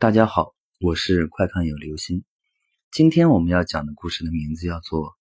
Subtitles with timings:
[0.00, 2.24] 大家好，我是快看有流星。
[2.90, 5.08] 今天我们要讲的故事的名字叫做《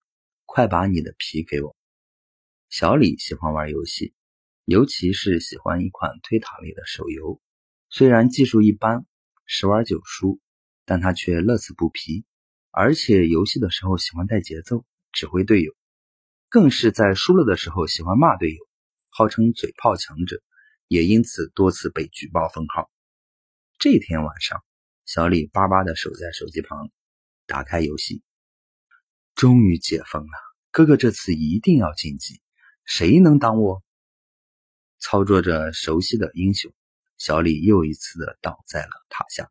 [0.46, 1.72] 快把你的皮给我》。
[2.70, 4.14] 小李喜欢玩游戏，
[4.64, 7.42] 尤其是喜欢一款推塔类的手游。
[7.90, 9.06] 虽然技术一般，
[9.46, 10.40] 十玩九输，
[10.86, 12.24] 但他却乐此不疲。
[12.72, 15.74] 而且游戏的时候喜欢带节奏，指挥队友，
[16.48, 18.66] 更是在输了的时候喜欢骂队友，
[19.10, 20.42] 号称嘴炮强者，
[20.88, 22.90] 也因此多次被举报封号。
[23.78, 24.64] 这天晚上，
[25.10, 26.92] 小李巴巴的守在手机旁，
[27.48, 28.22] 打开游戏，
[29.34, 30.32] 终于解封了。
[30.70, 32.40] 哥哥这次一定要晋级，
[32.86, 33.82] 谁能挡我？
[35.00, 36.72] 操作着熟悉的英雄，
[37.18, 39.50] 小李又一次的倒在了塔下。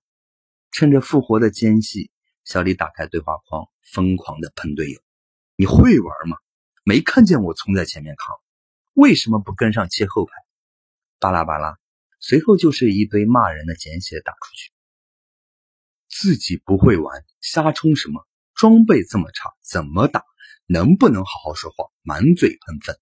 [0.71, 2.13] 趁着复活的间隙，
[2.45, 5.01] 小李打开对话框，疯狂的喷队友
[5.59, 6.37] ：“你会玩吗？
[6.85, 8.37] 没看见我冲在前面扛，
[8.95, 10.31] 为什么不跟上切后排？”
[11.19, 11.77] 巴拉巴拉。
[12.21, 14.71] 随后就是一堆骂人的简写打出去，
[16.09, 18.27] 自己不会玩，瞎充什么？
[18.55, 20.25] 装备这么差，怎么打？
[20.67, 21.87] 能不能好好说话？
[22.03, 22.97] 满嘴喷粪！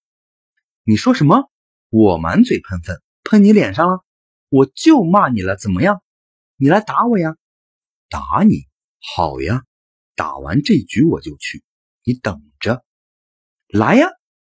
[0.83, 1.49] 你说什么？
[1.89, 4.03] 我满嘴喷粪，喷你脸上了？
[4.49, 6.01] 我就骂你了，怎么样？
[6.57, 7.35] 你来打我呀？
[8.09, 8.67] 打你？
[9.15, 9.63] 好呀，
[10.15, 11.63] 打完这局我就去，
[12.03, 12.83] 你等着。
[13.67, 14.09] 来呀，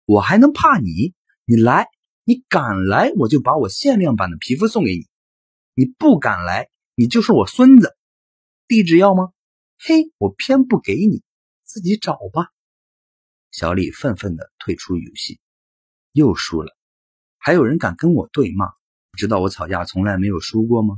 [0.06, 1.14] 我还能怕你？
[1.46, 1.88] 你来。
[2.26, 5.02] 你敢来，我就把我限量版的皮肤送给你；
[5.74, 7.98] 你不敢来，你就是我孙子。
[8.68, 9.34] 地址要吗？
[9.78, 11.24] 嘿，我偏不给你，
[11.64, 12.52] 自己找吧。
[13.52, 15.40] 小李愤愤的退出游戏，
[16.12, 16.76] 又输了。
[17.38, 18.68] 还有人敢跟我对骂？
[19.18, 20.96] 知道我吵架从来没有输过吗？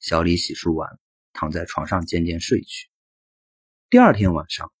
[0.00, 0.98] 小李洗漱完，
[1.32, 2.88] 躺在床上渐渐睡去。
[3.88, 4.72] 第二天晚上，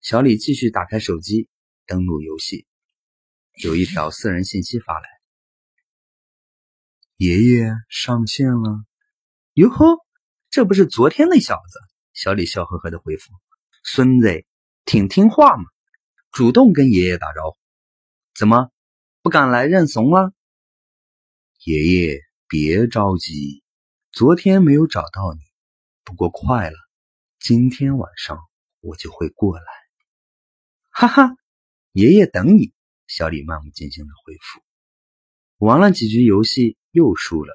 [0.00, 1.48] 小李继续打开手机，
[1.86, 2.66] 登录游戏。
[3.62, 5.08] 有一条私人信息发来
[7.18, 8.84] ：“爷爷上线了。”
[9.54, 9.98] 哟呵，
[10.50, 11.78] 这不是昨天那小子？
[12.14, 13.32] 小李笑呵呵的回复
[13.84, 14.44] ：“孙子
[14.84, 15.64] 挺听话嘛，
[16.32, 17.56] 主动跟爷爷打招呼。
[18.34, 18.70] 怎么
[19.22, 20.32] 不敢来认怂了？”
[21.64, 23.62] 爷爷别着急，
[24.10, 25.40] 昨天没有找到你，
[26.02, 26.76] 不过快了，
[27.38, 28.38] 今天晚上
[28.80, 29.64] 我就会过来。
[30.90, 31.36] 哈哈，
[31.92, 32.72] 爷爷等你。
[33.06, 34.62] 小李漫不经心的回复。
[35.58, 37.54] 玩了几局游戏又输了，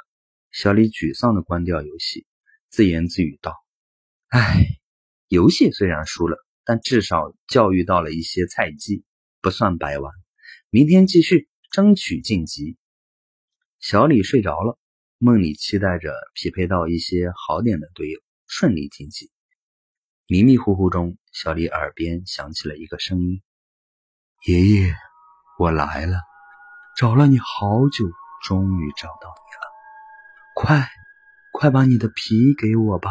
[0.52, 2.26] 小李沮丧的关掉游戏，
[2.74, 3.56] 自言自语道
[4.34, 4.66] ：“唉，
[5.28, 9.06] 游戏虽然输了，但至少教育到了一些菜鸡，
[9.42, 10.12] 不算白玩。
[10.72, 12.76] 明天继续，争取晋级。”
[13.80, 14.80] 小李睡着了，
[15.20, 19.30] 梦里期待着匹配到一些好点的队友，顺利晋级。
[20.26, 23.44] 迷迷糊糊中，小李耳边响起了一个声音
[24.48, 24.96] ：“爷爷。”
[25.60, 26.18] 我来了，
[26.98, 28.04] 找了你好久，
[28.44, 29.70] 终于找到你了。
[30.56, 30.90] 快，
[31.64, 33.10] 快把你的皮给我吧。